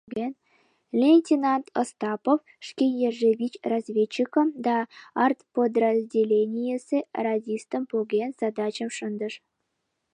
Лейтенант 0.99 1.65
Остапов, 1.81 2.39
шке 2.67 2.85
йырже 2.99 3.31
вич 3.39 3.53
разведчикым 3.71 4.47
да 4.65 4.75
артподразделенийысе 5.23 6.99
радистым 7.25 7.83
поген, 7.91 8.29
задачым 8.41 8.89
шындыш: 8.97 9.33